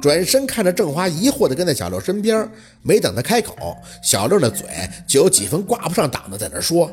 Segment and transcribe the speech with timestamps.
[0.00, 2.48] 转身看着郑华疑惑地跟在小六身边，
[2.82, 4.66] 没等他开口，小六的嘴
[5.06, 6.86] 就有几分挂不上档的在那说：“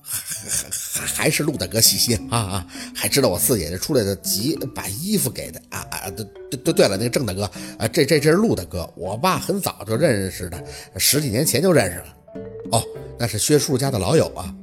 [0.00, 0.68] 还还
[1.00, 2.66] 还还是陆大哥细心啊啊！
[2.94, 6.10] 还知道我四姐姐出来的急，把衣服给的啊啊！
[6.10, 7.42] 对对对对了，那个郑大哥
[7.78, 10.64] 啊，这这这是陆大哥，我爸很早就认识的，
[10.96, 12.04] 十几年前就认识了。
[12.72, 12.82] 哦，
[13.18, 14.54] 那是薛叔家的老友啊。”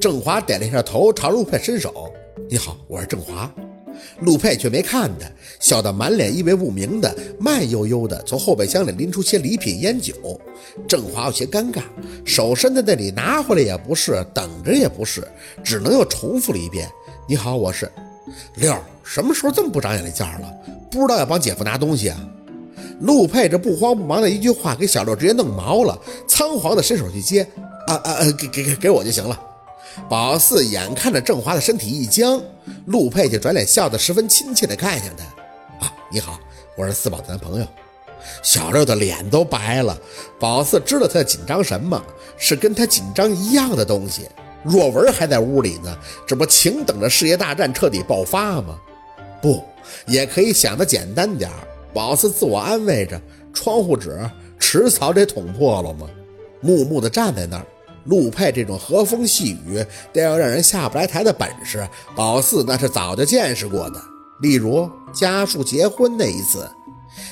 [0.00, 2.12] 郑华点了一下头，朝陆佩伸手
[2.50, 3.50] ：“你好，我是郑华。”
[4.20, 5.28] 陆佩却没看他，
[5.60, 10.14] 笑得满脸意味不明的，慢悠悠的从后备箱里拎出些礼品烟酒。
[10.88, 11.82] 郑华有些尴尬，
[12.24, 15.26] 手伸在那里拿回来也不是，等着也不是，
[15.62, 16.88] 只能又重复了一遍
[17.28, 17.90] ：“你好，我是
[18.56, 20.52] 六。”什么时候这么不长眼力见了？
[20.90, 22.18] 不知道要帮姐夫拿东西啊？
[23.00, 27.46] 陆佩这不慌不忙的一句话，给小六直接弄毛了，仓皇的伸手去接
[27.86, 29.40] ：“啊啊啊，给给给给我就行了。”
[30.08, 32.40] 宝四眼看着郑华的身体一僵，
[32.86, 35.24] 陆佩就转脸笑得十分亲切地看向他
[35.84, 36.38] ：“啊，你好，
[36.76, 37.66] 我是四宝的男朋友。”
[38.42, 39.96] 小六的脸都白了。
[40.38, 42.00] 宝四知道他紧张什么，
[42.36, 44.28] 是跟他紧张一样的东西。
[44.62, 48.78] 若文还在屋里呢，这不请等着事业大战彻底爆发吗？
[49.40, 49.62] 不，
[50.06, 51.50] 也可以想得简单点
[51.92, 53.20] 宝四自我安慰着：
[53.52, 54.18] 窗户纸
[54.58, 56.06] 迟早得捅破了吗？
[56.60, 57.66] 木木地站在那儿。
[58.06, 64.00] 陆佩这种和风细雨都要让人下不来台的本事，宝四那是早就见识过的。
[64.40, 66.68] 例如家树结婚那一次，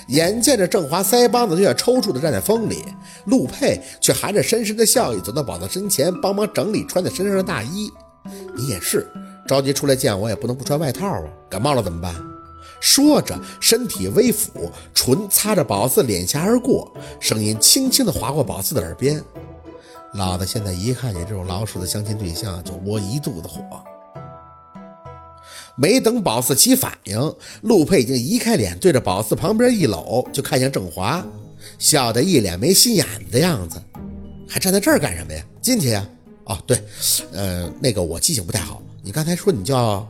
[0.09, 2.83] 眼见着郑华腮帮子就要抽搐的站在风里，
[3.27, 7.91] 陆佩却含着深深的笑意走到宝四身前，帮忙整理穿在身上的大衣。
[8.57, 9.07] 你也是
[9.47, 12.15] 着急出来见我，也不能不穿外套啊，感冒了怎么办？
[12.81, 19.23] 说着，身体微俯，唇擦着宝四脸颊而过，声音轻轻地划过宝四的耳边。
[20.15, 23.61] 老子现在一看见这种老鼠的相亲对象，就窝一肚子火。
[25.77, 31.25] 没等宝四起反应，陆佩已经移开脸，对着宝四旁边一搂，就看向郑华，
[31.81, 33.83] 笑得一脸没心眼的样子。
[34.49, 35.45] 还站在这儿干什么呀？
[35.61, 36.07] 进去呀！
[36.45, 36.81] 哦，对，
[37.33, 40.07] 呃，那个我记性不太好，你刚才说你叫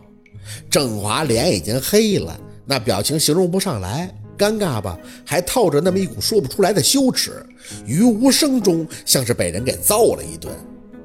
[0.69, 4.15] 郑华，脸已经黑了，那表情形容不上来。
[4.37, 7.45] 尴尬吧，还透着那么一股说不出来的羞耻，
[7.87, 10.55] 于无声中像是被人给揍了一顿。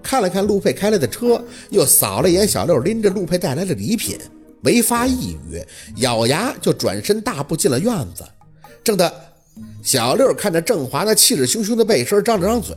[0.01, 4.17] 看了看陆佩开来的车，又扫了一眼小六拎着陆佩带来的礼品，
[4.61, 5.63] 没发一语，
[5.97, 8.23] 咬牙就转身大步进了院子。
[8.83, 9.13] 正的，
[9.83, 12.75] 小六看着郑华那气势汹汹的背身，张了张嘴，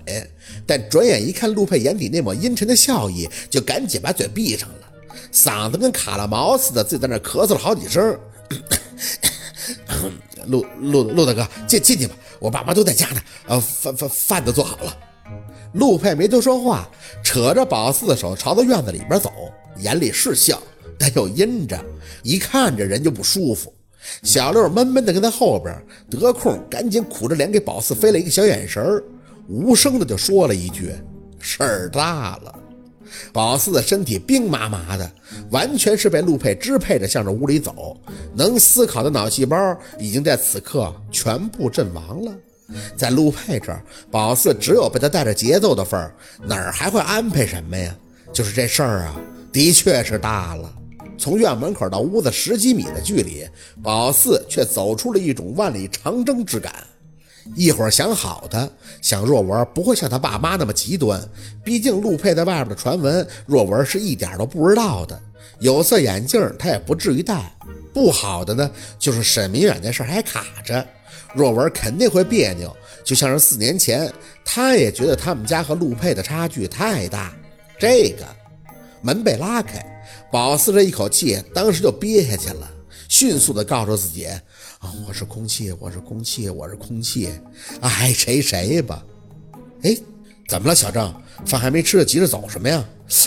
[0.67, 8.19] 但转眼一看陆佩眼底那抹阴沉的笑意，就赶紧把嘴闭上了，嗓子跟卡了毛似的，自己在那咳嗽了好几声。
[10.47, 13.21] 陆陆陆大哥，进进去吧，我爸妈都在家呢。
[13.47, 14.97] 呃，饭饭饭都做好了。
[15.75, 16.89] 陆佩没多说话，
[17.23, 19.31] 扯着宝四的手朝着院子里边走，
[19.79, 20.63] 眼里是笑，
[20.99, 21.83] 但又阴着，
[22.23, 23.73] 一看着人就不舒服。
[24.23, 25.75] 小六闷闷的跟在后边，
[26.11, 29.03] 得空赶紧苦着脸给宝四飞了一个小眼神
[29.49, 30.93] 无声的就说了一句
[31.39, 32.59] ：“事儿大了。”
[33.33, 35.11] 宝四的身体冰麻麻的，
[35.51, 37.97] 完全是被陆佩支配着向着屋里走。
[38.35, 39.57] 能思考的脑细胞
[39.99, 42.33] 已经在此刻全部阵亡了。
[42.97, 46.15] 在陆佩这儿，宝四只有被他带着节奏的份儿，
[46.47, 47.95] 哪儿还会安排什么呀？
[48.33, 49.21] 就是这事儿啊，
[49.53, 50.73] 的确是大了。
[51.19, 53.47] 从院门口到屋子十几米的距离，
[53.83, 56.73] 宝四却走出了一种万里长征之感。
[57.55, 58.71] 一会儿想好的，
[59.01, 61.21] 想若文不会像他爸妈那么极端，
[61.65, 65.21] 毕竟陆佩在外边的传闻，若文是一点都不知道的。
[65.61, 67.53] 有色眼镜他也不至于戴。
[67.93, 70.85] 不好的呢，就是沈明远那事儿还卡着，
[71.35, 74.11] 若文肯定会别扭，就像是四年前，
[74.45, 77.33] 他也觉得他们家和陆佩的差距太大。
[77.79, 78.25] 这个
[79.03, 79.85] 门被拉开，
[80.31, 82.71] 宝四这一口气当时就憋下去了，
[83.13, 84.25] 迅速的告诉自己。
[84.25, 84.91] 啊！
[85.07, 87.29] 我是空气，我是空气，我是空气，
[87.83, 89.05] 爱谁谁吧。
[89.83, 89.95] 哎，
[90.49, 91.15] 怎么了，小郑？
[91.45, 92.83] 饭还没吃，急着走什么呀？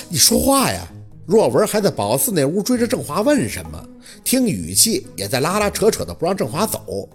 [0.10, 0.92] 你说话呀！
[1.28, 3.88] 若文还在宝四那屋追着郑华问什么，
[4.24, 7.08] 听语气也在拉拉扯扯的不让郑华走。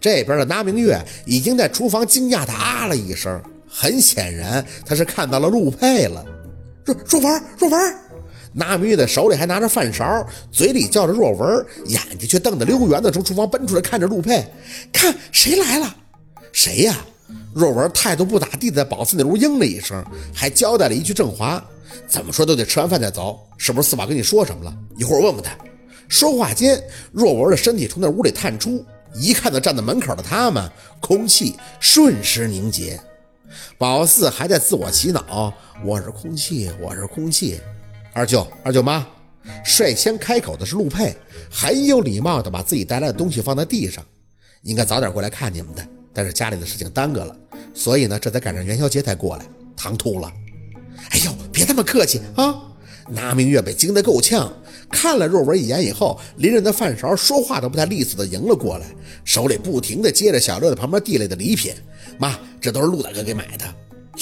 [0.00, 6.26] 这边的那明月已经在厨房惊讶的啊了一声，很显然他是看到了陆佩了。
[6.84, 7.94] 若若文，若文。
[8.58, 14.42] 那明月的手里还拿着饭勺，嘴里叫着若文，眼睛却瞪得溜圆的，从厨房奔出来，看着陆佩，
[14.90, 15.94] 看谁来了？
[16.52, 16.96] 谁呀？
[17.54, 20.02] 若文态度不咋地，在宝四那屋应了一声，
[20.34, 21.62] 还交代了一句：“郑华，
[22.08, 23.90] 怎么说都得吃完饭再走，是不是？
[23.90, 24.74] 四宝跟你说什么了？
[24.96, 25.52] 一会儿问问他。”
[26.08, 26.82] 说话间，
[27.12, 28.82] 若文的身体从那屋里探出，
[29.14, 30.66] 一看到站在门口的他们，
[31.00, 32.98] 空气瞬时凝结。
[33.76, 35.52] 宝四还在自我洗脑
[35.84, 37.60] ：“我是空气，我是空气。”
[38.16, 39.06] 二舅、二舅妈，
[39.62, 41.14] 率先开口的是陆佩，
[41.50, 44.02] 很有礼貌地把自己带来的东西放在地上。
[44.62, 47.36] 应该早点过来看你们的，但是家里的事情耽搁了，
[47.74, 49.44] 所以呢，这才赶上元宵节才过来，
[49.76, 50.32] 唐突了。
[51.10, 52.54] 哎呦，别那么客气啊！
[53.10, 54.50] 拿明月被惊得够呛，
[54.90, 58.86] 看了若文一眼以后，拎着那饭勺，说话都不太利索的迎了过来，
[59.26, 61.74] 手里不停的接着小乐在旁边递来的礼品。
[62.18, 63.66] 妈，这都是陆大哥给买的。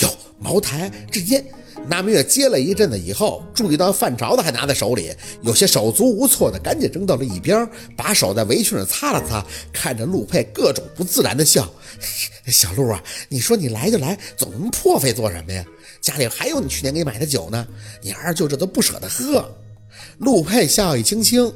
[0.03, 0.09] 哟，
[0.41, 1.45] 茅台，这烟。
[1.87, 11.71] 那明月接了一阵子以后，注意到饭勺子还拿在手里，有些手足无措的，赶紧扔到了一边，把手在围裙上擦了擦，看着陆佩各种不自然的笑。
[12.47, 15.65] 小陆啊，你说你来就来，总那么破费做什么呀？
[16.01, 17.67] 家里还有你去年给买的酒呢，
[18.03, 19.49] 你二舅这都不舍得喝。
[20.19, 21.53] 陆佩笑意轻轻，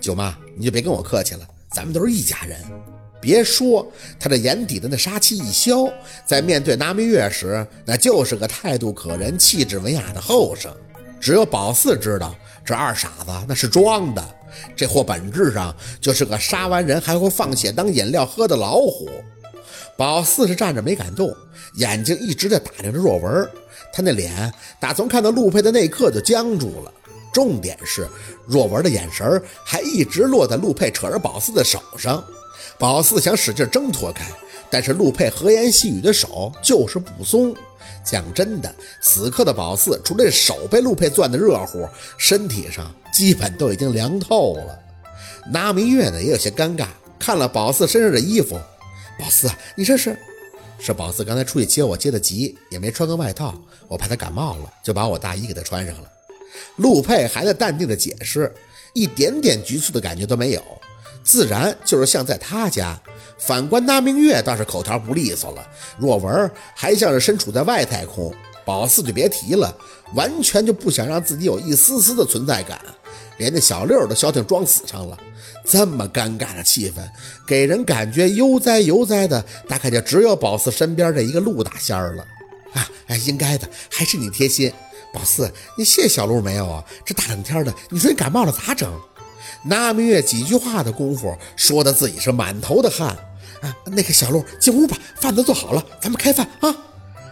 [0.00, 2.58] 舅妈你就别跟我客气了，咱们都是一家人。
[3.24, 3.90] 别说
[4.20, 5.90] 他这眼底的那杀气一消，
[6.26, 10.70] 在面对拿明月时，那就是个态度可人、气质文雅的后生。
[11.18, 14.22] 只有宝四知道，这二傻子那是装的，
[14.76, 19.08] 这货本质上就是个杀完人还会放血当饮料喝的老虎。
[19.96, 21.34] 宝四是站着没敢动，
[21.76, 23.48] 眼睛一直在打量着若文，
[23.90, 26.92] 他那脸打从看到陆佩的那一刻就僵住了。
[27.32, 28.06] 重点是，
[28.46, 32.22] 若文的眼神还一直落在陆佩扯着宝四的手上。
[32.78, 34.24] 宝四想使劲挣脱开，
[34.70, 37.54] 但是陆佩和颜细语的手就是不松。
[38.04, 44.78] 讲真的，此刻的宝四除了手被陆佩攥得热乎，身体上基本都已经凉透了。
[45.50, 48.58] 拿明月呢也有些尴尬，看了宝四身上的衣服，
[49.18, 50.18] 宝四，你这是？
[50.78, 53.54] 是宝四刚才出去接我接的急，也没穿个外套，
[53.88, 56.10] 我怕他感冒了，就把我大衣给他穿上了。
[56.76, 58.52] 陆佩还在淡定的解释，
[58.92, 60.62] 一点点局促的感觉都没有。
[61.24, 63.00] 自然就是像在他家，
[63.38, 65.66] 反观那明月倒是口条不利索了。
[65.98, 68.32] 若文还像是身处在外太空，
[68.64, 69.74] 宝四就别提了，
[70.14, 72.78] 完全就不想让自己有一丝丝的存在感，
[73.38, 75.18] 连那小六都消停装死上了。
[75.64, 76.96] 这么尴尬的气氛，
[77.46, 82.22] 给人感觉悠哉悠哉的，大概就只有宝四身边这一个陆大仙儿了。
[82.74, 84.70] 啊，哎，应该的，还是你贴心。
[85.12, 86.84] 宝 四，你谢小陆没有啊？
[87.02, 88.92] 这大冷天的，你说你感冒了咋整？
[89.62, 93.08] 那明月几句话的功夫，说的自己是满头的汗
[93.62, 93.76] 啊！
[93.86, 96.74] 那个小陆进屋吧，饭都做好了，咱们开饭啊！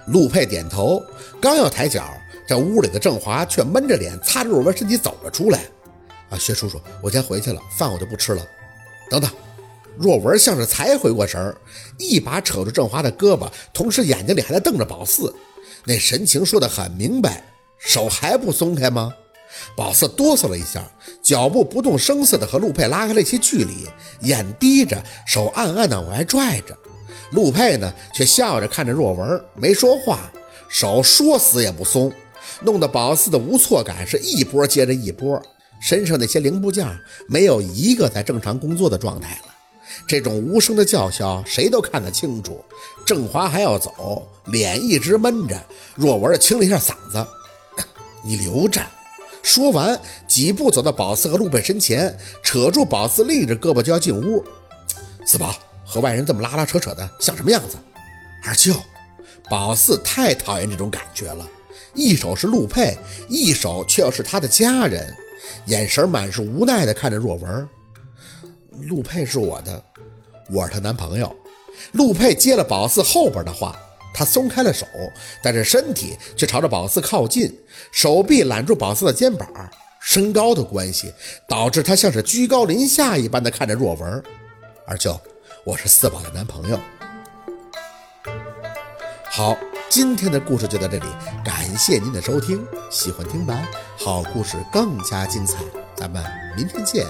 [0.06, 1.02] 陆佩点头，
[1.40, 2.08] 刚要抬脚，
[2.46, 5.60] 这屋里的郑华却闷着脸，擦着若文身体走了出来。
[6.30, 8.42] 啊，薛叔叔，我先回去了，饭我就不吃了。
[9.10, 9.30] 等等，
[9.98, 11.54] 若文像是才回过神儿，
[11.98, 15.34] 一把扯住郑华的胳膊，同时眼睛里还在瞪着宝四，
[15.84, 17.44] 那神情说的很明白，
[17.78, 19.12] 手还不松开吗？
[19.76, 20.82] 宝四哆嗦了一下，
[21.22, 23.86] 脚步不动声色地和陆佩拉开了一些距离，
[24.22, 26.76] 眼低着，手暗暗地往外拽着。
[27.30, 30.30] 陆佩呢，却笑着看着若文，没说话，
[30.68, 32.12] 手说死也不松，
[32.60, 35.40] 弄得宝四的无措感是一波接着一波，
[35.80, 36.86] 身上那些零部件
[37.28, 39.54] 没有一个在正常工作的状态了。
[40.06, 42.62] 这种无声的叫嚣，谁都看得清楚。
[43.06, 45.58] 郑华还要走，脸一直闷着。
[45.94, 47.26] 若文清了一下嗓子
[48.24, 48.80] ：“你留着。”
[49.42, 54.42] 说完，几步走到宝四和陆佩身前，扯住宝四另一只胳膊就要进屋。
[55.26, 55.54] 四宝
[55.84, 57.76] 和外人这么拉拉扯扯的，像什么样子？
[58.44, 58.74] 二舅，
[59.50, 61.46] 宝四太讨厌这种感觉了。
[61.94, 62.96] 一手是陆佩，
[63.28, 65.14] 一手却又是他的家人，
[65.66, 67.68] 眼神满是无奈的看着若文。
[68.80, 69.84] 陆佩是我的，
[70.50, 71.34] 我是她男朋友。
[71.92, 73.76] 陆佩接了宝四后边的话。
[74.14, 74.86] 他松开了手，
[75.42, 77.58] 但是身体却朝着宝四靠近，
[77.92, 79.48] 手臂揽住宝四的肩膀。
[80.00, 81.14] 身高的关系
[81.48, 84.22] 导致他像是居高临下一般的看着若文。
[84.84, 85.18] 二舅，
[85.64, 86.78] 我是四宝的男朋友。
[89.24, 89.56] 好，
[89.88, 91.06] 今天的故事就到这里，
[91.44, 92.66] 感谢您的收听。
[92.90, 93.64] 喜欢听白，
[93.96, 95.58] 好故事更加精彩，
[95.94, 96.22] 咱们
[96.56, 97.06] 明天见。